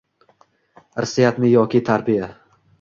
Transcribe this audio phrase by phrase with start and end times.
[1.03, 2.35] Irsiyatmi yoki tarbiya?